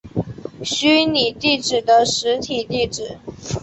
[0.63, 3.19] 虚拟地址的实体地址。